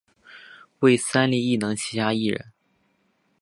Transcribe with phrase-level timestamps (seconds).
[0.79, 2.51] 为三立艺能旗下艺人。